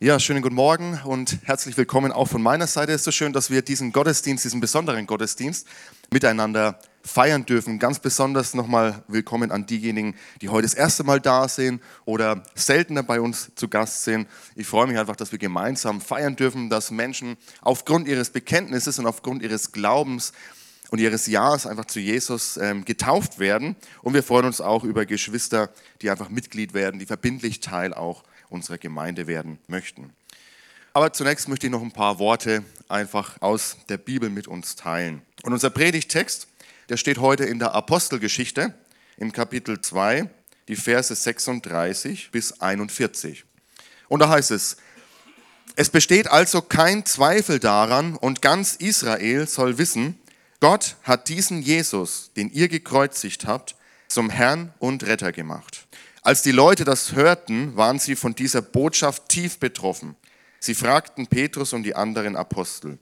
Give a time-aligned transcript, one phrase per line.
[0.00, 2.92] Ja, schönen guten Morgen und herzlich willkommen auch von meiner Seite.
[2.92, 5.66] Es ist so schön, dass wir diesen Gottesdienst, diesen besonderen Gottesdienst
[6.12, 7.80] miteinander feiern dürfen.
[7.80, 13.02] Ganz besonders nochmal willkommen an diejenigen, die heute das erste Mal da sind oder seltener
[13.02, 14.28] bei uns zu Gast sind.
[14.54, 19.06] Ich freue mich einfach, dass wir gemeinsam feiern dürfen, dass Menschen aufgrund ihres Bekenntnisses und
[19.06, 20.32] aufgrund ihres Glaubens
[20.90, 23.74] und ihres Jahres einfach zu Jesus ähm, getauft werden.
[24.02, 25.70] Und wir freuen uns auch über Geschwister,
[26.02, 30.12] die einfach Mitglied werden, die verbindlich Teil auch unserer Gemeinde werden möchten.
[30.94, 35.22] Aber zunächst möchte ich noch ein paar Worte einfach aus der Bibel mit uns teilen.
[35.42, 36.48] Und unser Predigtext
[36.88, 38.72] der steht heute in der Apostelgeschichte
[39.18, 40.28] im Kapitel 2,
[40.68, 43.44] die Verse 36 bis 41.
[44.08, 44.78] Und da heißt es,
[45.76, 50.18] es besteht also kein Zweifel daran und ganz Israel soll wissen,
[50.60, 53.76] Gott hat diesen Jesus, den ihr gekreuzigt habt,
[54.08, 55.86] zum Herrn und Retter gemacht.
[56.22, 60.16] Als die Leute das hörten, waren sie von dieser Botschaft tief betroffen.
[60.60, 62.98] Sie fragten Petrus und die anderen Apostel,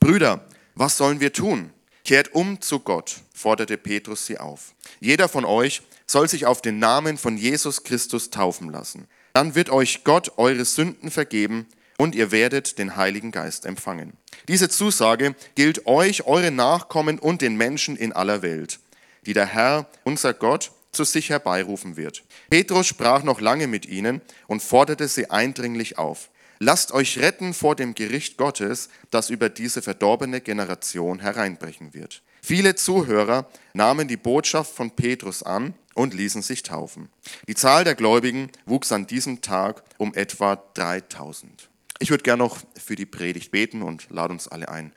[0.00, 1.70] Brüder, was sollen wir tun?
[2.04, 4.74] Kehrt um zu Gott, forderte Petrus sie auf.
[5.00, 9.06] Jeder von euch soll sich auf den Namen von Jesus Christus taufen lassen.
[9.32, 14.14] Dann wird euch Gott eure Sünden vergeben und ihr werdet den Heiligen Geist empfangen.
[14.48, 18.80] Diese Zusage gilt euch, eure Nachkommen und den Menschen in aller Welt,
[19.26, 22.24] die der Herr, unser Gott, zu sich herbeirufen wird.
[22.50, 26.30] Petrus sprach noch lange mit ihnen und forderte sie eindringlich auf.
[26.60, 32.22] Lasst euch retten vor dem Gericht Gottes, das über diese verdorbene Generation hereinbrechen wird.
[32.42, 37.08] Viele Zuhörer nahmen die Botschaft von Petrus an und ließen sich taufen.
[37.48, 41.68] Die Zahl der Gläubigen wuchs an diesem Tag um etwa 3000.
[42.00, 44.92] Ich würde gerne noch für die Predigt beten und lade uns alle ein,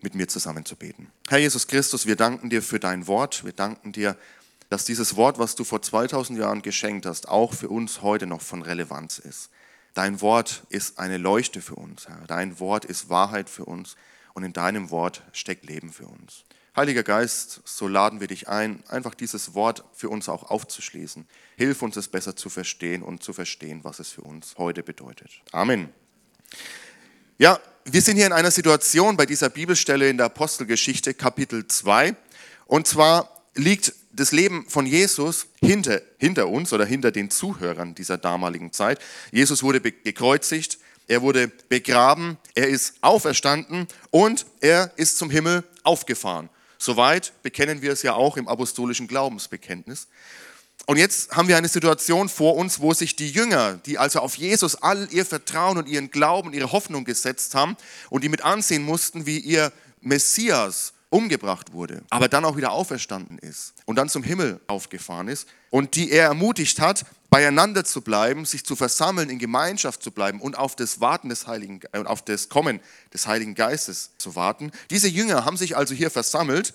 [0.00, 1.10] mit mir zusammen zu beten.
[1.28, 3.44] Herr Jesus Christus, wir danken dir für dein Wort.
[3.44, 4.16] Wir danken dir,
[4.68, 8.40] dass dieses Wort, was du vor 2000 Jahren geschenkt hast, auch für uns heute noch
[8.40, 9.50] von Relevanz ist.
[9.94, 12.24] Dein Wort ist eine Leuchte für uns, Herr.
[12.26, 13.96] Dein Wort ist Wahrheit für uns
[14.34, 16.44] und in deinem Wort steckt Leben für uns.
[16.76, 21.26] Heiliger Geist, so laden wir dich ein, einfach dieses Wort für uns auch aufzuschließen.
[21.56, 25.30] Hilf uns es besser zu verstehen und zu verstehen, was es für uns heute bedeutet.
[25.52, 25.88] Amen.
[27.38, 32.14] Ja, wir sind hier in einer Situation bei dieser Bibelstelle in der Apostelgeschichte Kapitel 2.
[32.66, 38.18] Und zwar liegt das Leben von Jesus hinter, hinter uns oder hinter den Zuhörern dieser
[38.18, 38.98] damaligen Zeit.
[39.30, 46.48] Jesus wurde gekreuzigt, er wurde begraben, er ist auferstanden und er ist zum Himmel aufgefahren.
[46.78, 50.08] Soweit bekennen wir es ja auch im apostolischen Glaubensbekenntnis.
[50.86, 54.36] Und jetzt haben wir eine Situation vor uns, wo sich die Jünger, die also auf
[54.36, 57.76] Jesus all ihr Vertrauen und ihren Glauben ihre Hoffnung gesetzt haben
[58.08, 63.38] und die mit ansehen mussten, wie ihr Messias umgebracht wurde, aber dann auch wieder auferstanden
[63.38, 68.44] ist und dann zum Himmel aufgefahren ist und die er ermutigt hat, beieinander zu bleiben,
[68.44, 72.22] sich zu versammeln, in Gemeinschaft zu bleiben und auf das Warten des Heiligen äh, auf
[72.22, 72.80] das Kommen
[73.12, 74.72] des Heiligen Geistes zu warten.
[74.90, 76.74] Diese Jünger haben sich also hier versammelt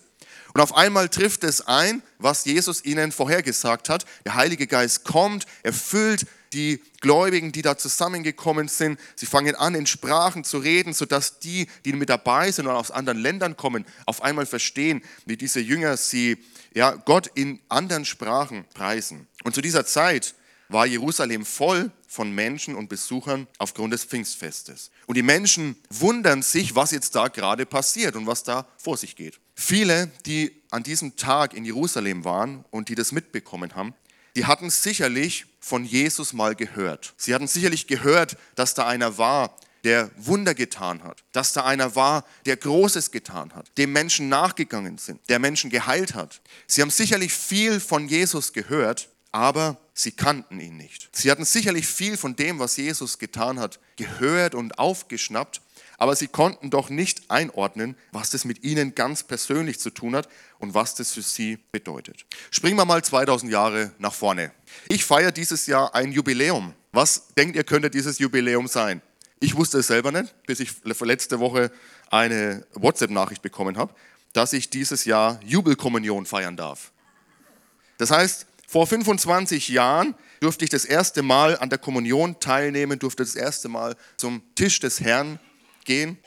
[0.54, 4.06] und auf einmal trifft es ein, was Jesus ihnen vorhergesagt hat.
[4.26, 9.88] Der Heilige Geist kommt, erfüllt die Gläubigen, die da zusammengekommen sind, sie fangen an, in
[9.88, 14.22] Sprachen zu reden, sodass die, die mit dabei sind und aus anderen Ländern kommen, auf
[14.22, 16.38] einmal verstehen, wie diese Jünger sie
[16.74, 19.28] ja, Gott in anderen Sprachen preisen.
[19.44, 20.36] Und zu dieser Zeit
[20.70, 24.92] war Jerusalem voll von Menschen und Besuchern aufgrund des Pfingstfestes.
[25.06, 29.16] Und die Menschen wundern sich, was jetzt da gerade passiert und was da vor sich
[29.16, 29.40] geht.
[29.56, 33.94] Viele, die an diesem Tag in Jerusalem waren und die das mitbekommen haben,
[34.36, 37.14] die hatten sicherlich von Jesus mal gehört.
[37.18, 41.96] Sie hatten sicherlich gehört, dass da einer war, der Wunder getan hat, dass da einer
[41.96, 46.42] war, der Großes getan hat, dem Menschen nachgegangen sind, der Menschen geheilt hat.
[46.68, 51.10] Sie haben sicherlich viel von Jesus gehört, aber sie kannten ihn nicht.
[51.12, 55.62] Sie hatten sicherlich viel von dem, was Jesus getan hat, gehört und aufgeschnappt,
[56.02, 60.28] aber sie konnten doch nicht einordnen, was das mit ihnen ganz persönlich zu tun hat
[60.58, 62.26] und was das für sie bedeutet.
[62.50, 64.52] Springen wir mal 2000 Jahre nach vorne.
[64.90, 66.74] Ich feiere dieses Jahr ein Jubiläum.
[66.92, 69.04] Was denkt ihr, könnte dieses Jubiläum sein?
[69.40, 71.72] Ich wusste es selber nicht, bis ich letzte Woche
[72.10, 73.94] eine WhatsApp-Nachricht bekommen habe,
[74.34, 76.92] dass ich dieses Jahr Jubelkommunion feiern darf.
[78.00, 83.22] Das heißt, vor 25 Jahren durfte ich das erste Mal an der Kommunion teilnehmen, durfte
[83.22, 85.40] das erste Mal zum Tisch des Herrn
[85.86, 86.18] gehen.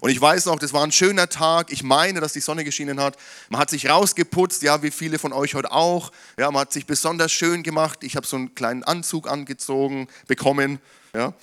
[0.00, 1.70] Und ich weiß noch, das war ein schöner Tag.
[1.70, 3.16] Ich meine, dass die Sonne geschienen hat.
[3.50, 6.10] Man hat sich rausgeputzt, ja, wie viele von euch heute auch.
[6.36, 8.02] Ja, man hat sich besonders schön gemacht.
[8.02, 10.80] Ich habe so einen kleinen Anzug angezogen bekommen.
[11.14, 11.34] Ja.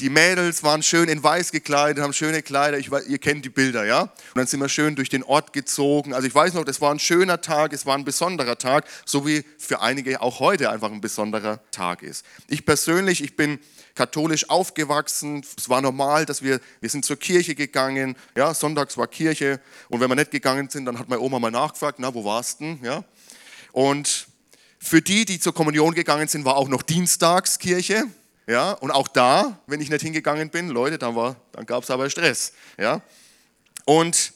[0.00, 2.78] Die Mädels waren schön in weiß gekleidet, haben schöne Kleider.
[2.78, 4.02] Ich, ihr kennt die Bilder, ja?
[4.02, 6.14] Und dann sind wir schön durch den Ort gezogen.
[6.14, 9.26] Also ich weiß noch, das war ein schöner Tag, es war ein besonderer Tag, so
[9.26, 12.24] wie für einige auch heute einfach ein besonderer Tag ist.
[12.48, 13.58] Ich persönlich, ich bin
[13.94, 15.44] katholisch aufgewachsen.
[15.58, 18.16] Es war normal, dass wir, wir sind zur Kirche gegangen.
[18.34, 19.60] Ja, sonntags war Kirche.
[19.90, 22.60] Und wenn wir nicht gegangen sind, dann hat meine Oma mal nachgefragt, na, wo warst
[22.60, 22.78] denn?
[22.82, 23.04] Ja.
[23.72, 24.28] Und
[24.78, 28.04] für die, die zur Kommunion gegangen sind, war auch noch Dienstagskirche.
[28.46, 31.14] Ja, und auch da, wenn ich nicht hingegangen bin, Leute, dann,
[31.52, 32.52] dann gab es aber Stress.
[32.78, 33.02] Ja.
[33.84, 34.32] Und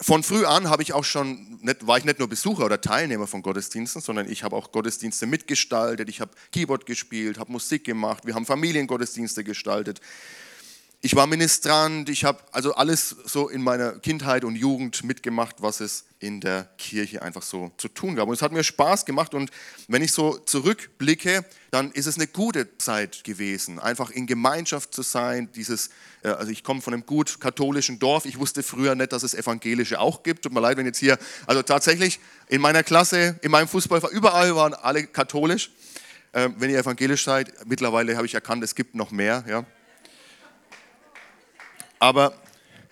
[0.00, 3.26] von früh an habe ich auch schon, nicht, war ich nicht nur Besucher oder Teilnehmer
[3.26, 8.26] von Gottesdiensten, sondern ich habe auch Gottesdienste mitgestaltet, ich habe Keyboard gespielt, habe Musik gemacht,
[8.26, 10.00] wir haben Familiengottesdienste gestaltet.
[11.02, 15.80] Ich war Ministrant, ich habe also alles so in meiner Kindheit und Jugend mitgemacht, was
[15.80, 18.26] es in der Kirche einfach so zu tun gab.
[18.26, 19.50] Und es hat mir Spaß gemacht und
[19.88, 25.02] wenn ich so zurückblicke, dann ist es eine gute Zeit gewesen, einfach in Gemeinschaft zu
[25.02, 25.50] sein.
[25.54, 25.90] Dieses,
[26.22, 29.34] äh, also ich komme von einem gut katholischen Dorf, ich wusste früher nicht, dass es
[29.34, 30.42] Evangelische auch gibt.
[30.42, 34.56] Tut mir leid, wenn jetzt hier, also tatsächlich in meiner Klasse, in meinem Fußball, überall
[34.56, 35.70] waren alle katholisch.
[36.32, 39.44] Ähm, wenn ihr evangelisch seid, mittlerweile habe ich erkannt, es gibt noch mehr.
[39.46, 39.64] Ja.
[42.06, 42.32] Aber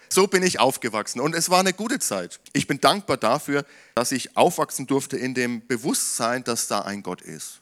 [0.09, 2.41] so bin ich aufgewachsen und es war eine gute Zeit.
[2.53, 3.65] Ich bin dankbar dafür,
[3.95, 7.61] dass ich aufwachsen durfte in dem Bewusstsein, dass da ein Gott ist.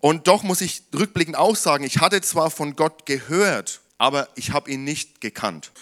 [0.00, 4.52] Und doch muss ich rückblickend auch sagen, ich hatte zwar von Gott gehört, aber ich
[4.52, 5.72] habe ihn nicht gekannt.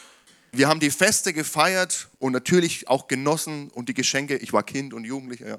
[0.52, 4.36] Wir haben die Feste gefeiert und natürlich auch genossen und die Geschenke.
[4.36, 5.48] Ich war Kind und Jugendlicher.
[5.48, 5.58] Ja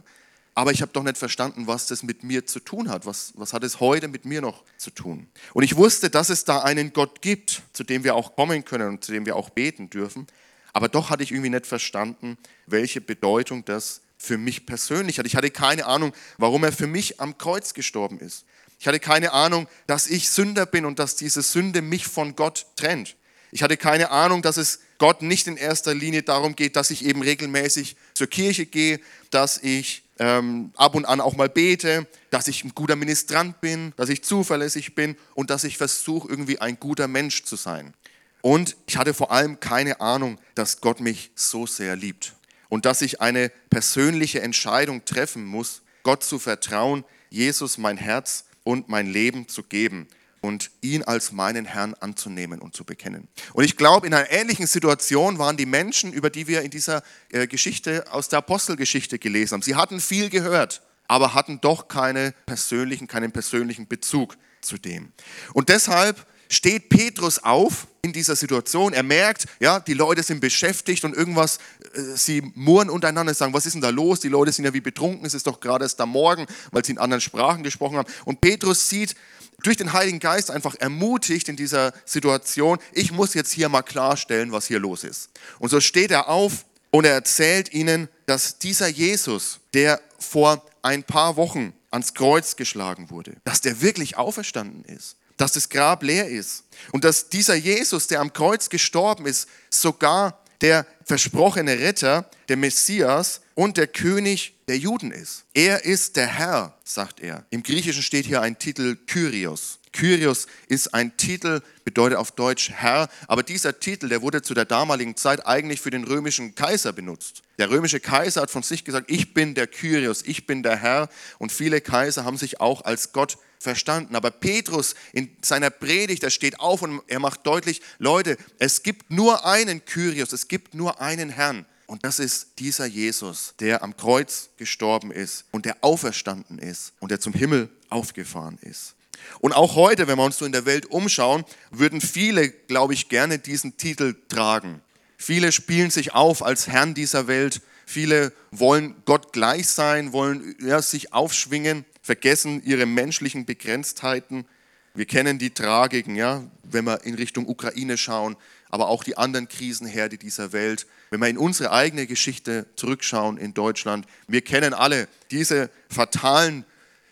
[0.57, 3.05] aber ich habe doch nicht verstanden, was das mit mir zu tun hat.
[3.05, 5.27] Was, was hat es heute mit mir noch zu tun?
[5.53, 8.89] Und ich wusste, dass es da einen Gott gibt, zu dem wir auch kommen können
[8.89, 10.25] und zu dem wir auch beten dürfen.
[10.73, 15.27] Aber doch hatte ich irgendwie nicht verstanden, welche Bedeutung das für mich persönlich hat.
[15.27, 18.43] Ich hatte keine Ahnung, warum er für mich am Kreuz gestorben ist.
[18.79, 22.65] Ich hatte keine Ahnung, dass ich Sünder bin und dass diese Sünde mich von Gott
[22.75, 23.15] trennt.
[23.51, 27.05] Ich hatte keine Ahnung, dass es Gott nicht in erster Linie darum geht, dass ich
[27.05, 28.99] eben regelmäßig zur Kirche gehe,
[29.29, 33.93] dass ich ähm, ab und an auch mal bete, dass ich ein guter Ministrant bin,
[33.97, 37.93] dass ich zuverlässig bin und dass ich versuche, irgendwie ein guter Mensch zu sein.
[38.41, 42.35] Und ich hatte vor allem keine Ahnung, dass Gott mich so sehr liebt
[42.69, 48.89] und dass ich eine persönliche Entscheidung treffen muss, Gott zu vertrauen, Jesus mein Herz und
[48.89, 50.07] mein Leben zu geben
[50.41, 53.27] und ihn als meinen Herrn anzunehmen und zu bekennen.
[53.53, 57.03] Und ich glaube, in einer ähnlichen Situation waren die Menschen, über die wir in dieser
[57.29, 59.61] äh, Geschichte aus der Apostelgeschichte gelesen haben.
[59.61, 65.11] Sie hatten viel gehört, aber hatten doch keine persönlichen, keinen persönlichen Bezug zu dem.
[65.53, 68.93] Und deshalb steht Petrus auf in dieser Situation.
[68.93, 71.57] Er merkt, ja, die Leute sind beschäftigt und irgendwas,
[71.93, 74.19] äh, sie murren untereinander, sagen, was ist denn da los?
[74.19, 76.93] Die Leute sind ja wie betrunken, es ist doch gerade erst am Morgen, weil sie
[76.93, 78.11] in anderen Sprachen gesprochen haben.
[78.25, 79.15] Und Petrus sieht,
[79.63, 84.51] durch den Heiligen Geist einfach ermutigt in dieser Situation, ich muss jetzt hier mal klarstellen,
[84.51, 85.29] was hier los ist.
[85.59, 91.03] Und so steht er auf und er erzählt ihnen, dass dieser Jesus, der vor ein
[91.03, 96.27] paar Wochen ans Kreuz geschlagen wurde, dass der wirklich auferstanden ist, dass das Grab leer
[96.27, 102.57] ist und dass dieser Jesus, der am Kreuz gestorben ist, sogar der versprochene Retter, der
[102.57, 105.45] Messias und der König der Juden ist.
[105.53, 107.45] Er ist der Herr, sagt er.
[107.49, 109.79] Im Griechischen steht hier ein Titel Kyrios.
[109.93, 114.65] Kyrios ist ein Titel, bedeutet auf Deutsch Herr, aber dieser Titel, der wurde zu der
[114.65, 117.41] damaligen Zeit eigentlich für den römischen Kaiser benutzt.
[117.57, 121.09] Der römische Kaiser hat von sich gesagt, ich bin der Kyrios, ich bin der Herr
[121.39, 124.15] und viele Kaiser haben sich auch als Gott verstanden.
[124.15, 129.11] Aber Petrus in seiner Predigt, er steht auf und er macht deutlich, Leute, es gibt
[129.11, 131.65] nur einen Kyrios, es gibt nur einen Herrn.
[131.87, 137.11] Und das ist dieser Jesus, der am Kreuz gestorben ist und der auferstanden ist und
[137.11, 138.95] der zum Himmel aufgefahren ist.
[139.39, 143.09] Und auch heute, wenn wir uns so in der Welt umschauen, würden viele, glaube ich,
[143.09, 144.81] gerne diesen Titel tragen.
[145.17, 147.61] Viele spielen sich auf als Herrn dieser Welt.
[147.85, 154.45] Viele wollen Gott gleich sein, wollen ja, sich aufschwingen vergessen ihre menschlichen Begrenztheiten.
[154.93, 158.37] Wir kennen die Tragiken, ja, wenn wir in Richtung Ukraine schauen,
[158.69, 160.87] aber auch die anderen Krisenherde dieser Welt.
[161.09, 166.63] Wenn wir in unsere eigene Geschichte zurückschauen in Deutschland, wir kennen alle diese fatalen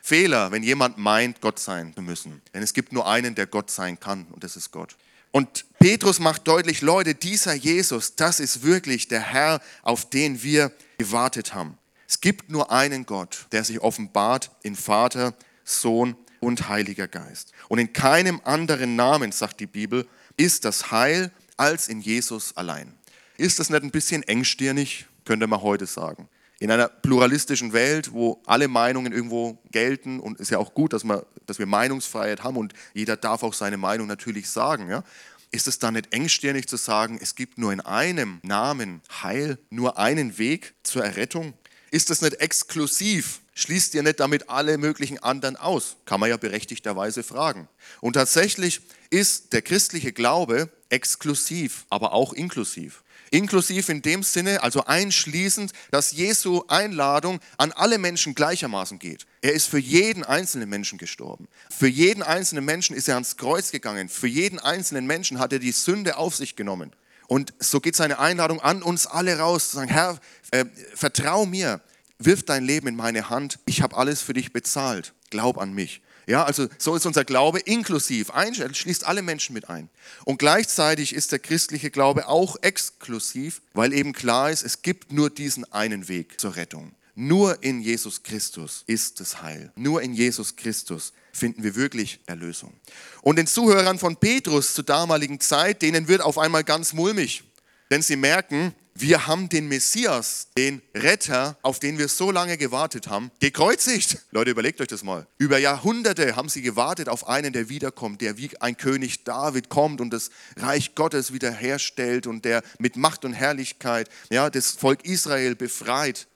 [0.01, 2.41] Fehler, wenn jemand meint, Gott sein zu müssen.
[2.53, 4.95] Denn es gibt nur einen, der Gott sein kann, und das ist Gott.
[5.31, 10.71] Und Petrus macht deutlich, Leute, dieser Jesus, das ist wirklich der Herr, auf den wir
[10.97, 11.77] gewartet haben.
[12.07, 15.33] Es gibt nur einen Gott, der sich offenbart in Vater,
[15.63, 17.51] Sohn und Heiliger Geist.
[17.67, 20.07] Und in keinem anderen Namen, sagt die Bibel,
[20.38, 22.93] ist das Heil als in Jesus allein.
[23.38, 26.29] Ist das nicht ein bisschen engstirnig, könnte man heute sagen.
[26.59, 31.03] In einer pluralistischen Welt, wo alle Meinungen irgendwo gelten und ist ja auch gut, dass,
[31.03, 35.03] wir, dass wir Meinungsfreiheit haben und jeder darf auch seine Meinung natürlich sagen, ja?
[35.51, 39.97] ist es dann nicht engstirnig zu sagen, es gibt nur in einem Namen Heil, nur
[39.97, 41.53] einen Weg zur Errettung?
[41.91, 43.41] Ist das nicht exklusiv?
[43.53, 45.95] Schließt ihr nicht damit alle möglichen anderen aus?
[46.05, 47.69] Kann man ja berechtigterweise fragen.
[48.01, 53.03] Und tatsächlich ist der christliche Glaube exklusiv, aber auch inklusiv.
[53.31, 59.25] Inklusiv in dem Sinne, also einschließend, dass Jesu Einladung an alle Menschen gleichermaßen geht.
[59.41, 61.47] Er ist für jeden einzelnen Menschen gestorben.
[61.69, 64.09] Für jeden einzelnen Menschen ist er ans Kreuz gegangen.
[64.09, 66.93] Für jeden einzelnen Menschen hat er die Sünde auf sich genommen.
[67.27, 70.20] Und so geht seine Einladung an uns alle raus, zu sagen, Herr,
[70.51, 71.82] äh, vertrau mir,
[72.20, 76.01] wirf dein Leben in meine Hand, ich habe alles für dich bezahlt, glaub an mich.
[76.27, 78.32] Ja, also so ist unser Glaube inklusiv,
[78.74, 79.89] schließt alle Menschen mit ein.
[80.24, 85.29] Und gleichzeitig ist der christliche Glaube auch exklusiv, weil eben klar ist, es gibt nur
[85.29, 86.96] diesen einen Weg zur Rettung.
[87.15, 89.72] Nur in Jesus Christus ist das Heil.
[89.75, 92.74] Nur in Jesus Christus finden wir wirklich Erlösung.
[93.22, 97.43] Und den Zuhörern von Petrus zur damaligen Zeit, denen wird auf einmal ganz mulmig,
[97.89, 103.10] denn sie merken, wir haben den Messias, den Retter, auf den wir so lange gewartet
[103.10, 104.19] haben, gekreuzigt.
[104.31, 105.27] Leute, überlegt euch das mal.
[105.38, 110.00] Über Jahrhunderte haben sie gewartet auf einen, der wiederkommt, der wie ein König David kommt
[110.00, 115.55] und das Reich Gottes wiederherstellt und der mit Macht und Herrlichkeit ja, das Volk Israel
[115.55, 116.27] befreit.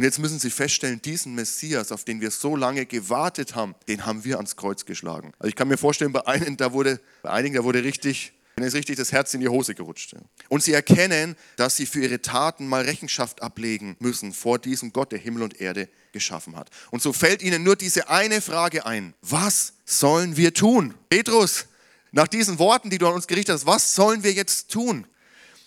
[0.00, 4.06] Und jetzt müssen sie feststellen, diesen Messias, auf den wir so lange gewartet haben, den
[4.06, 5.34] haben wir ans Kreuz geschlagen.
[5.38, 8.66] Also ich kann mir vorstellen, bei, einen, da wurde, bei einigen, da wurde richtig dann
[8.66, 10.16] ist richtig das Herz in die Hose gerutscht.
[10.48, 15.12] Und sie erkennen, dass sie für ihre Taten mal Rechenschaft ablegen müssen vor diesem Gott,
[15.12, 16.70] der Himmel und Erde geschaffen hat.
[16.90, 19.12] Und so fällt ihnen nur diese eine Frage ein.
[19.20, 20.94] Was sollen wir tun?
[21.10, 21.66] Petrus,
[22.10, 25.06] nach diesen Worten, die du an uns gerichtet hast, was sollen wir jetzt tun?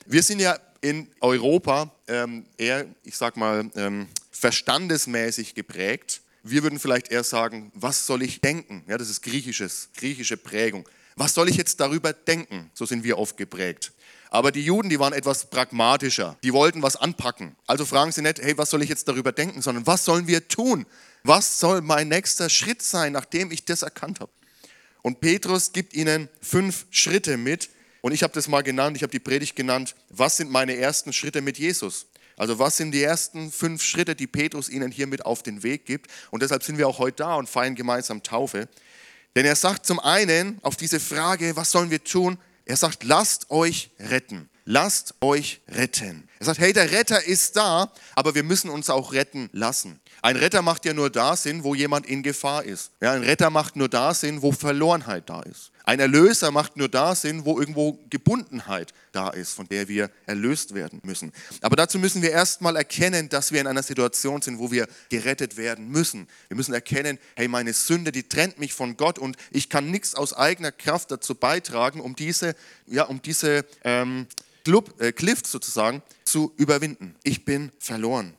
[0.07, 6.21] Wir sind ja in Europa ähm, eher, ich sag mal, ähm, verstandesmäßig geprägt.
[6.43, 8.83] Wir würden vielleicht eher sagen, was soll ich denken?
[8.87, 10.87] Ja, das ist griechisches, griechische Prägung.
[11.15, 12.69] Was soll ich jetzt darüber denken?
[12.73, 13.93] So sind wir oft geprägt.
[14.29, 16.37] Aber die Juden, die waren etwas pragmatischer.
[16.43, 17.55] Die wollten was anpacken.
[17.65, 20.49] Also fragen sie nicht, hey, was soll ich jetzt darüber denken, sondern was sollen wir
[20.49, 20.85] tun?
[21.23, 24.31] Was soll mein nächster Schritt sein, nachdem ich das erkannt habe?
[25.01, 27.69] Und Petrus gibt ihnen fünf Schritte mit.
[28.03, 31.13] Und ich habe das mal genannt, ich habe die Predigt genannt, was sind meine ersten
[31.13, 32.07] Schritte mit Jesus?
[32.35, 35.85] Also was sind die ersten fünf Schritte, die Petrus ihnen hier mit auf den Weg
[35.85, 36.11] gibt?
[36.29, 38.67] Und deshalb sind wir auch heute da und feiern gemeinsam Taufe.
[39.37, 42.37] Denn er sagt zum einen auf diese Frage, was sollen wir tun?
[42.65, 44.49] Er sagt, lasst euch retten.
[44.65, 46.27] Lasst euch retten.
[46.39, 50.01] Er sagt, hey, der Retter ist da, aber wir müssen uns auch retten lassen.
[50.21, 52.91] Ein Retter macht ja nur da Sinn, wo jemand in Gefahr ist.
[53.01, 55.71] Ja, ein Retter macht nur da Sinn, wo Verlorenheit da ist.
[55.85, 60.73] Ein Erlöser macht nur da Sinn, wo irgendwo Gebundenheit da ist, von der wir erlöst
[60.73, 61.33] werden müssen.
[61.61, 65.57] Aber dazu müssen wir erstmal erkennen, dass wir in einer Situation sind, wo wir gerettet
[65.57, 66.27] werden müssen.
[66.47, 70.15] Wir müssen erkennen, hey, meine Sünde, die trennt mich von Gott und ich kann nichts
[70.15, 72.55] aus eigener Kraft dazu beitragen, um diese,
[72.87, 74.27] ja, um diese ähm,
[74.63, 77.15] Club, äh, Cliff sozusagen zu überwinden.
[77.23, 78.33] Ich bin verloren.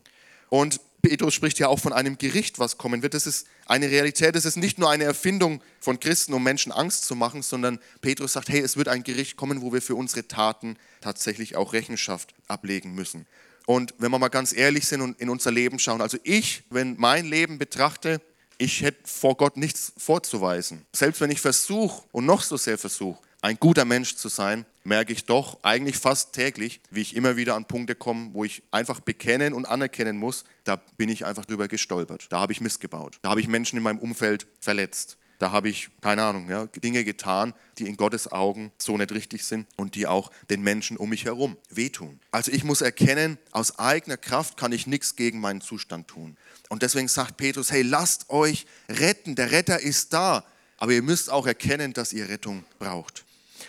[0.48, 3.12] Und Petrus spricht ja auch von einem Gericht, was kommen wird.
[3.12, 4.34] Das ist eine Realität.
[4.36, 8.32] Es ist nicht nur eine Erfindung von Christen, um Menschen Angst zu machen, sondern Petrus
[8.32, 12.32] sagt, hey, es wird ein Gericht kommen, wo wir für unsere Taten tatsächlich auch Rechenschaft
[12.48, 13.26] ablegen müssen.
[13.66, 16.96] Und wenn wir mal ganz ehrlich sind und in unser Leben schauen, also ich, wenn
[16.98, 18.22] mein Leben betrachte,
[18.56, 20.86] ich hätte vor Gott nichts vorzuweisen.
[20.94, 25.12] Selbst wenn ich versuche und noch so sehr versuche, ein guter Mensch zu sein, merke
[25.12, 29.00] ich doch eigentlich fast täglich, wie ich immer wieder an Punkte komme, wo ich einfach
[29.00, 32.26] bekennen und anerkennen muss, da bin ich einfach drüber gestolpert.
[32.30, 33.18] Da habe ich Mist gebaut.
[33.20, 35.18] Da habe ich Menschen in meinem Umfeld verletzt.
[35.40, 39.44] Da habe ich, keine Ahnung, ja, Dinge getan, die in Gottes Augen so nicht richtig
[39.44, 42.20] sind und die auch den Menschen um mich herum wehtun.
[42.30, 46.38] Also ich muss erkennen, aus eigener Kraft kann ich nichts gegen meinen Zustand tun.
[46.70, 50.44] Und deswegen sagt Petrus, hey, lasst euch retten, der Retter ist da.
[50.78, 53.24] Aber ihr müsst auch erkennen, dass ihr Rettung braucht.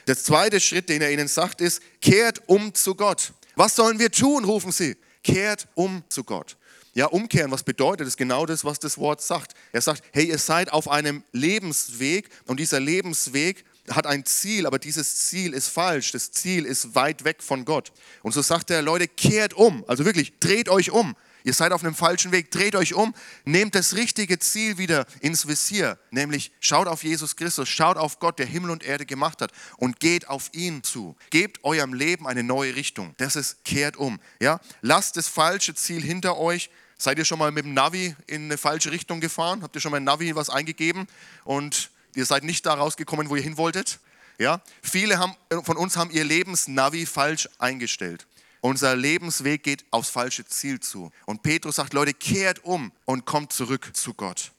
[0.07, 3.33] Der zweite Schritt, den er ihnen sagt, ist, kehrt um zu Gott.
[3.55, 4.95] Was sollen wir tun, rufen sie.
[5.23, 6.57] Kehrt um zu Gott.
[6.93, 8.15] Ja, umkehren, was bedeutet das?
[8.15, 9.53] Genau das, was das Wort sagt.
[9.73, 14.79] Er sagt, hey, ihr seid auf einem Lebensweg und dieser Lebensweg hat ein Ziel, aber
[14.79, 16.11] dieses Ziel ist falsch.
[16.11, 17.91] Das Ziel ist weit weg von Gott.
[18.23, 19.83] Und so sagt er, Leute, kehrt um.
[19.87, 21.15] Also wirklich, dreht euch um.
[21.45, 22.49] Ihr seid auf einem falschen Weg.
[22.49, 23.13] Dreht euch um,
[23.45, 28.39] nehmt das richtige Ziel wieder ins Visier, nämlich schaut auf Jesus Christus, schaut auf Gott,
[28.39, 31.15] der Himmel und Erde gemacht hat und geht auf ihn zu.
[31.29, 33.13] Gebt eurem Leben eine neue Richtung.
[33.17, 34.19] Das ist kehrt um.
[34.41, 34.59] Ja?
[34.81, 36.71] Lasst das falsche Ziel hinter euch.
[36.97, 39.61] Seid ihr schon mal mit dem Navi in eine falsche Richtung gefahren?
[39.61, 41.05] Habt ihr schon mal im Navi was eingegeben
[41.43, 43.99] und ihr seid nicht da rausgekommen, wo ihr hin wolltet?
[44.39, 44.61] Ja?
[44.81, 48.25] Viele haben, von uns haben ihr Lebensnavi falsch eingestellt.
[48.65, 51.11] Unser Lebensweg geht aufs falsche Ziel zu.
[51.25, 54.51] Und Petrus sagt, Leute, kehrt um und kommt zurück zu Gott.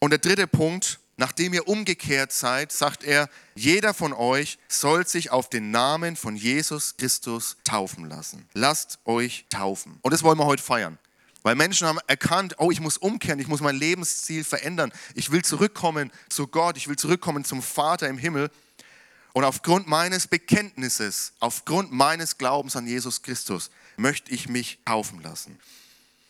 [0.00, 5.30] Und der dritte Punkt, nachdem ihr umgekehrt seid, sagt er, jeder von euch soll sich
[5.30, 8.48] auf den Namen von Jesus Christus taufen lassen.
[8.54, 9.98] Lasst euch taufen.
[10.02, 10.98] Und das wollen wir heute feiern.
[11.44, 14.92] Weil Menschen haben erkannt, oh, ich muss umkehren, ich muss mein Lebensziel verändern.
[15.14, 18.50] Ich will zurückkommen zu Gott, ich will zurückkommen zum Vater im Himmel.
[19.36, 25.58] Und aufgrund meines Bekenntnisses, aufgrund meines Glaubens an Jesus Christus, möchte ich mich taufen lassen.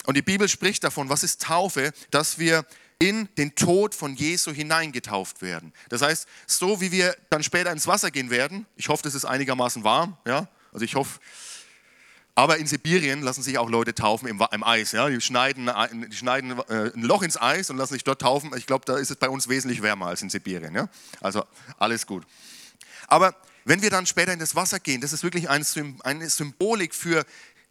[0.07, 1.93] Und die Bibel spricht davon, was ist Taufe?
[2.11, 2.67] Dass wir
[2.99, 5.73] in den Tod von Jesu hineingetauft werden.
[5.89, 9.25] Das heißt, so wie wir dann später ins Wasser gehen werden, ich hoffe, das ist
[9.25, 11.21] einigermaßen warm, ja, also ich hoffe,
[12.35, 14.91] aber in Sibirien lassen sich auch Leute taufen im, im Eis.
[14.91, 15.09] Ja?
[15.09, 15.71] Die schneiden,
[16.11, 18.51] die schneiden äh, ein Loch ins Eis und lassen sich dort taufen.
[18.57, 20.75] Ich glaube, da ist es bei uns wesentlich wärmer als in Sibirien.
[20.75, 20.89] Ja?
[21.21, 21.45] Also
[21.79, 22.27] alles gut.
[23.07, 23.35] Aber
[23.65, 25.65] wenn wir dann später in das Wasser gehen, das ist wirklich eine
[26.31, 27.25] Symbolik für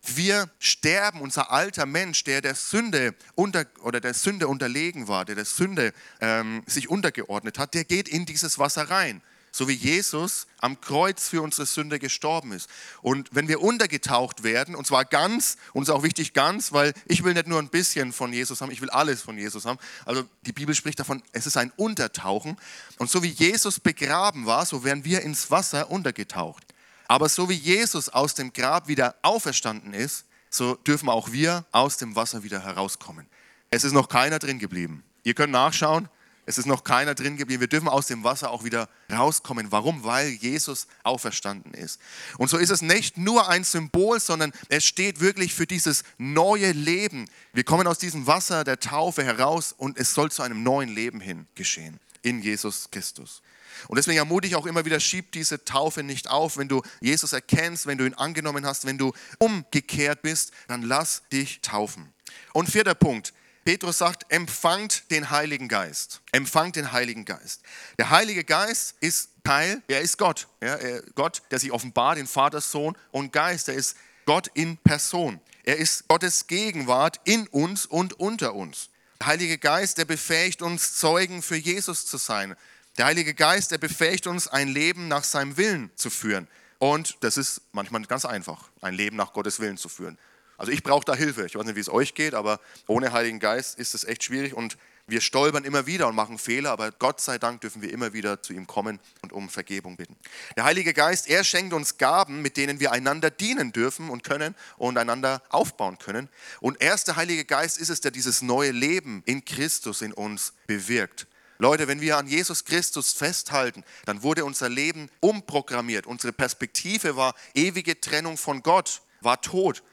[0.08, 5.36] wir sterben, unser alter Mensch, der der Sünde unter, oder der Sünde unterlegen war, der
[5.36, 9.22] der Sünde ähm, sich untergeordnet hat, der geht in dieses Wasser rein
[9.56, 12.70] so wie Jesus am Kreuz für unsere Sünde gestorben ist.
[13.02, 17.24] Und wenn wir untergetaucht werden, und zwar ganz, uns ist auch wichtig ganz, weil ich
[17.24, 19.80] will nicht nur ein bisschen von Jesus haben, ich will alles von Jesus haben.
[20.04, 22.58] Also die Bibel spricht davon, es ist ein Untertauchen.
[22.98, 26.66] Und so wie Jesus begraben war, so werden wir ins Wasser untergetaucht.
[27.08, 31.96] Aber so wie Jesus aus dem Grab wieder auferstanden ist, so dürfen auch wir aus
[31.96, 33.26] dem Wasser wieder herauskommen.
[33.70, 35.06] Es ist noch keiner drin geblieben.
[35.24, 36.10] Ihr könnt nachschauen,
[36.46, 37.62] es ist noch keiner drin geblieben.
[37.62, 39.72] Wir dürfen aus dem Wasser auch wieder rauskommen.
[39.72, 40.04] Warum?
[40.04, 42.00] Weil Jesus auferstanden ist.
[42.38, 46.72] Und so ist es nicht nur ein Symbol, sondern es steht wirklich für dieses neue
[46.72, 47.25] Leben.
[47.54, 51.20] Wir kommen aus diesem Wasser der Taufe heraus und es soll zu einem neuen Leben
[51.20, 53.42] hin geschehen in Jesus Christus.
[53.88, 56.58] Und deswegen ermutige ich auch immer wieder, schieb diese Taufe nicht auf.
[56.58, 61.24] Wenn du Jesus erkennst, wenn du ihn angenommen hast, wenn du umgekehrt bist, dann lass
[61.32, 62.14] dich taufen.
[62.54, 63.34] Und vierter Punkt,
[63.65, 66.22] Petrus sagt, empfangt den Heiligen Geist.
[66.31, 67.63] Empfangt den Heiligen Geist.
[67.98, 70.48] Der Heilige Geist ist Teil, er ist Gott.
[70.62, 70.77] Ja,
[71.15, 73.67] Gott, der sich offenbart, den Vater, Sohn und Geist.
[73.67, 75.41] Er ist Gott in Person.
[75.63, 78.89] Er ist Gottes Gegenwart in uns und unter uns.
[79.19, 82.55] Der Heilige Geist, der befähigt uns, Zeugen für Jesus zu sein.
[82.98, 86.47] Der Heilige Geist, der befähigt uns, ein Leben nach seinem Willen zu führen.
[86.78, 90.19] Und das ist manchmal ganz einfach, ein Leben nach Gottes Willen zu führen.
[90.58, 91.46] Also ich brauche da Hilfe.
[91.46, 94.54] Ich weiß nicht, wie es euch geht, aber ohne Heiligen Geist ist es echt schwierig
[94.54, 98.13] und wir stolpern immer wieder und machen Fehler, aber Gott sei Dank dürfen wir immer
[98.13, 100.15] wieder zu ihm kommen und um Vergebung bitten.
[100.58, 104.56] Der Heilige Geist, er schenkt uns Gaben, mit denen wir einander dienen dürfen und können
[104.78, 106.28] und einander aufbauen können.
[106.60, 110.54] Und erst der Heilige Geist ist es, der dieses neue Leben in Christus in uns
[110.65, 111.28] bewirkt.
[111.60, 116.08] Leute, wenn wir an Jesus Christus festhalten, dann wurde unser Leben umprogrammiert.
[116.08, 119.84] Unsere Perspektive war ewige Trennung von Gott, war tot.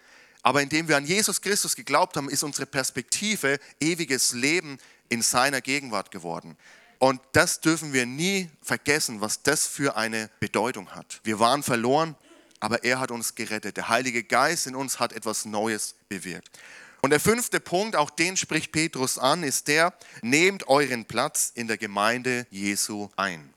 [0.42, 4.78] Aber indem wir an Jesus Christus geglaubt haben, ist unsere Perspektive ewiges Leben
[5.08, 6.56] in seiner Gegenwart geworden.
[6.98, 11.20] Und das dürfen wir nie vergessen, was das für eine Bedeutung hat.
[11.24, 12.16] Wir waren verloren,
[12.60, 13.76] aber er hat uns gerettet.
[13.76, 16.58] Der Heilige Geist in uns hat etwas Neues bewirkt.
[17.00, 21.66] Und der fünfte Punkt, auch den spricht Petrus an, ist der, nehmt euren Platz in
[21.66, 23.52] der Gemeinde Jesu ein.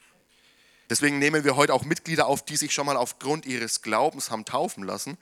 [0.89, 4.45] Deswegen nehmen wir heute auch Mitglieder auf, die sich schon mal aufgrund ihres Glaubens haben
[4.45, 5.19] taufen lassen.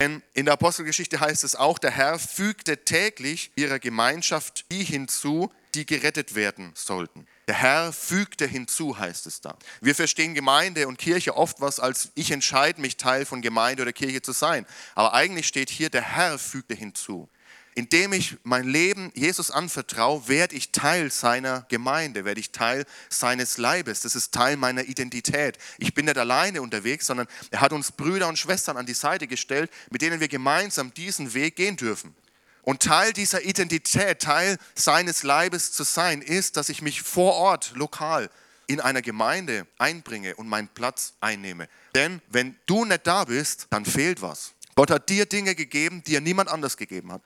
[0.00, 5.50] Denn in der Apostelgeschichte heißt es auch, der Herr fügte täglich ihrer Gemeinschaft die hinzu,
[5.74, 7.26] die gerettet werden sollten.
[7.48, 9.56] Der Herr fügte hinzu, heißt es da.
[9.80, 13.92] Wir verstehen Gemeinde und Kirche oft was als ich entscheide mich Teil von Gemeinde oder
[13.92, 14.66] Kirche zu sein.
[14.94, 17.28] Aber eigentlich steht hier, der Herr fügte hinzu.
[17.76, 23.58] Indem ich mein Leben Jesus anvertraue, werde ich Teil seiner Gemeinde, werde ich Teil seines
[23.58, 24.00] Leibes.
[24.00, 25.58] Das ist Teil meiner Identität.
[25.76, 29.26] Ich bin nicht alleine unterwegs, sondern er hat uns Brüder und Schwestern an die Seite
[29.26, 32.14] gestellt, mit denen wir gemeinsam diesen Weg gehen dürfen.
[32.62, 37.72] Und Teil dieser Identität, Teil seines Leibes zu sein, ist, dass ich mich vor Ort,
[37.74, 38.30] lokal,
[38.68, 41.68] in einer Gemeinde einbringe und meinen Platz einnehme.
[41.94, 44.54] Denn wenn du nicht da bist, dann fehlt was.
[44.74, 47.20] Gott hat dir Dinge gegeben, die er niemand anders gegeben hat.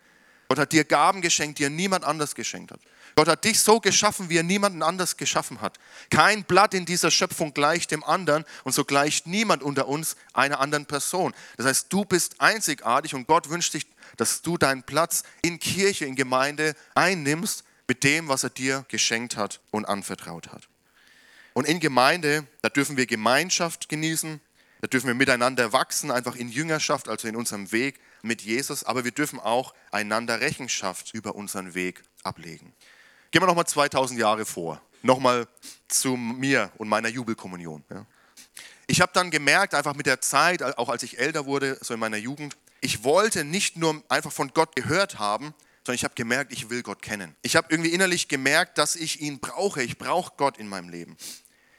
[0.50, 2.80] Gott hat dir Gaben geschenkt, die er niemand anders geschenkt hat.
[3.14, 5.78] Gott hat dich so geschaffen, wie er niemanden anders geschaffen hat.
[6.10, 10.58] Kein Blatt in dieser Schöpfung gleicht dem anderen und so gleicht niemand unter uns einer
[10.58, 11.34] anderen Person.
[11.56, 13.86] Das heißt, du bist einzigartig und Gott wünscht sich,
[14.16, 19.36] dass du deinen Platz in Kirche, in Gemeinde einnimmst mit dem, was er dir geschenkt
[19.36, 20.66] hat und anvertraut hat.
[21.52, 24.40] Und in Gemeinde, da dürfen wir Gemeinschaft genießen,
[24.81, 29.05] da dürfen wir miteinander wachsen, einfach in Jüngerschaft, also in unserem Weg mit Jesus, aber
[29.05, 32.73] wir dürfen auch einander Rechenschaft über unseren Weg ablegen.
[33.31, 35.47] Gehen wir nochmal 2000 Jahre vor, nochmal
[35.88, 37.85] zu mir und meiner Jubelkommunion.
[38.87, 42.01] Ich habe dann gemerkt, einfach mit der Zeit, auch als ich älter wurde, so in
[42.01, 46.53] meiner Jugend, ich wollte nicht nur einfach von Gott gehört haben, sondern ich habe gemerkt,
[46.53, 47.37] ich will Gott kennen.
[47.43, 49.83] Ich habe irgendwie innerlich gemerkt, dass ich ihn brauche.
[49.83, 51.16] Ich brauche Gott in meinem Leben.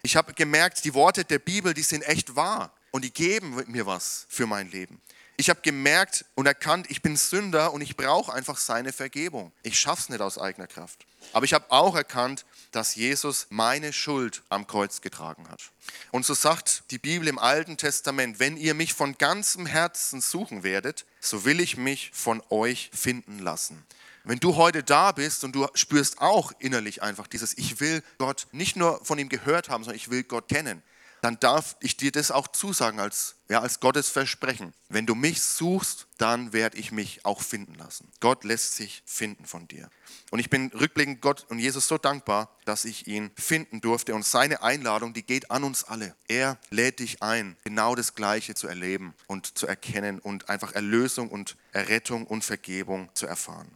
[0.04, 3.86] Ich habe gemerkt, die Worte der Bibel, die sind echt wahr und die geben mir
[3.86, 5.02] was für mein Leben.
[5.38, 9.52] Ich habe gemerkt und erkannt, ich bin Sünder und ich brauche einfach seine Vergebung.
[9.64, 11.06] Ich schaffe es nicht aus eigener Kraft.
[11.34, 15.72] Aber ich habe auch erkannt, dass Jesus meine Schuld am Kreuz getragen hat.
[16.12, 20.62] Und so sagt die Bibel im Alten Testament, wenn ihr mich von ganzem Herzen suchen
[20.62, 23.84] werdet, so will ich mich von euch finden lassen.
[24.24, 28.46] Wenn du heute da bist und du spürst auch innerlich einfach dieses, ich will Gott
[28.52, 30.84] nicht nur von ihm gehört haben, sondern ich will Gott kennen,
[31.22, 34.74] dann darf ich dir das auch zusagen als, ja, als Gottes Versprechen.
[34.90, 38.12] Wenn du mich suchst, dann werde ich mich auch finden lassen.
[38.20, 39.90] Gott lässt sich finden von dir.
[40.32, 44.16] Und ich bin rückblickend Gott und Jesus so dankbar, dass ich ihn finden durfte.
[44.16, 46.16] Und seine Einladung, die geht an uns alle.
[46.28, 51.30] Er lädt dich ein, genau das Gleiche zu erleben und zu erkennen und einfach Erlösung
[51.30, 53.70] und Errettung und Vergebung zu erfahren.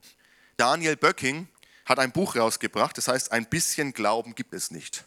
[0.57, 1.47] Daniel Böcking
[1.85, 5.03] hat ein Buch rausgebracht, das heißt, ein bisschen Glauben gibt es nicht.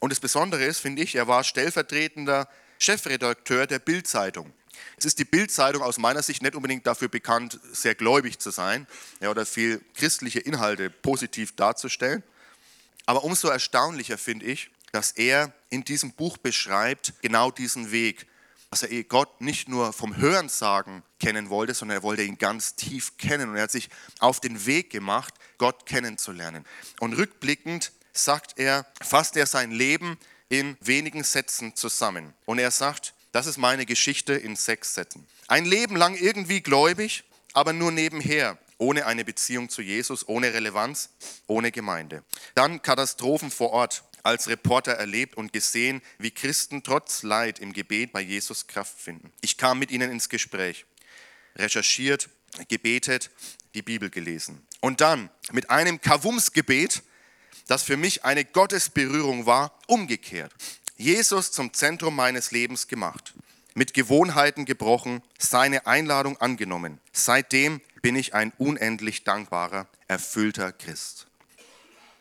[0.00, 4.52] Und das Besondere ist, finde ich, er war stellvertretender Chefredakteur der Bild-Zeitung.
[4.96, 8.86] Es ist die Bild-Zeitung aus meiner Sicht nicht unbedingt dafür bekannt, sehr gläubig zu sein
[9.20, 12.22] ja, oder viel christliche Inhalte positiv darzustellen.
[13.06, 18.26] Aber umso erstaunlicher finde ich, dass er in diesem Buch beschreibt genau diesen Weg,
[18.70, 23.16] dass er Gott nicht nur vom Hörensagen kennen wollte, sondern er wollte ihn ganz tief
[23.16, 26.64] kennen und er hat sich auf den Weg gemacht, Gott kennenzulernen.
[27.00, 27.92] Und rückblickend
[28.24, 32.34] sagt er, fasst er sein Leben in wenigen Sätzen zusammen.
[32.44, 35.26] Und er sagt, das ist meine Geschichte in sechs Sätzen.
[35.46, 41.10] Ein Leben lang irgendwie gläubig, aber nur nebenher, ohne eine Beziehung zu Jesus, ohne Relevanz,
[41.46, 42.24] ohne Gemeinde.
[42.54, 48.12] Dann Katastrophen vor Ort, als Reporter erlebt und gesehen, wie Christen trotz Leid im Gebet
[48.12, 49.32] bei Jesus Kraft finden.
[49.40, 50.84] Ich kam mit ihnen ins Gespräch,
[51.56, 52.28] recherchiert,
[52.68, 53.30] gebetet,
[53.74, 54.66] die Bibel gelesen.
[54.80, 57.02] Und dann mit einem Kavumsgebet
[57.68, 60.52] das für mich eine Gottesberührung war, umgekehrt.
[60.96, 63.34] Jesus zum Zentrum meines Lebens gemacht,
[63.74, 66.98] mit Gewohnheiten gebrochen, seine Einladung angenommen.
[67.12, 71.26] Seitdem bin ich ein unendlich dankbarer, erfüllter Christ.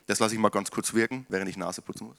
[0.05, 2.17] Das lasse ich mal ganz kurz wirken, während ich Nase putzen muss.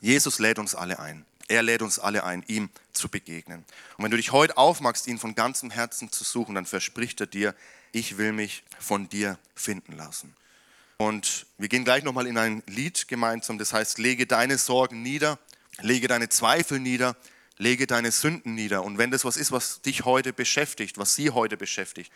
[0.00, 1.24] Jesus lädt uns alle ein.
[1.46, 3.64] Er lädt uns alle ein, ihm zu begegnen.
[3.96, 7.26] Und wenn du dich heute aufmachst, ihn von ganzem Herzen zu suchen, dann verspricht er
[7.26, 7.54] dir,
[7.92, 10.34] ich will mich von dir finden lassen.
[10.96, 15.38] Und wir gehen gleich nochmal in ein Lied gemeinsam, das heißt, lege deine Sorgen nieder,
[15.80, 17.16] lege deine Zweifel nieder,
[17.56, 18.84] lege deine Sünden nieder.
[18.84, 22.12] Und wenn das was ist, was dich heute beschäftigt, was sie heute beschäftigt,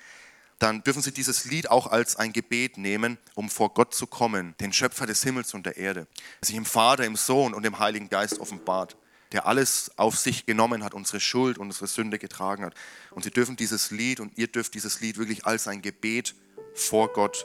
[0.58, 4.54] dann dürfen Sie dieses Lied auch als ein Gebet nehmen, um vor Gott zu kommen,
[4.60, 6.06] den Schöpfer des Himmels und der Erde,
[6.40, 8.96] der sich im Vater, im Sohn und im Heiligen Geist offenbart
[9.34, 12.74] der alles auf sich genommen hat, unsere Schuld unsere Sünde getragen hat.
[13.10, 16.34] Und Sie dürfen dieses Lied und ihr dürft dieses Lied wirklich als ein Gebet
[16.74, 17.44] vor Gott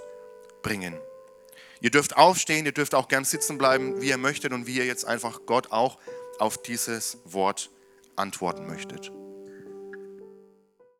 [0.61, 0.95] bringen.
[1.81, 4.85] Ihr dürft aufstehen, ihr dürft auch gern sitzen bleiben, wie ihr möchtet und wie ihr
[4.85, 5.97] jetzt einfach Gott auch
[6.37, 7.71] auf dieses Wort
[8.15, 9.11] antworten möchtet.